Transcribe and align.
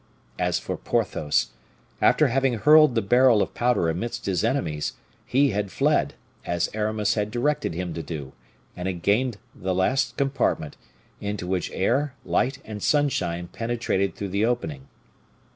As 0.39 0.57
for 0.57 0.77
Porthos, 0.77 1.51
after 2.01 2.29
having 2.29 2.55
hurled 2.55 2.95
the 2.95 3.03
barrel 3.03 3.43
of 3.43 3.53
powder 3.53 3.87
amidst 3.87 4.25
his 4.25 4.43
enemies, 4.43 4.93
he 5.27 5.51
had 5.51 5.71
fled, 5.71 6.15
as 6.43 6.71
Aramis 6.73 7.13
had 7.13 7.29
directed 7.29 7.75
him 7.75 7.93
to 7.93 8.01
do, 8.01 8.33
and 8.75 8.87
had 8.87 9.03
gained 9.03 9.37
the 9.53 9.75
last 9.75 10.17
compartment, 10.17 10.75
into 11.19 11.45
which 11.45 11.69
air, 11.71 12.15
light, 12.25 12.57
and 12.65 12.81
sunshine 12.81 13.47
penetrated 13.49 14.15
through 14.15 14.29
the 14.29 14.43
opening. 14.43 14.87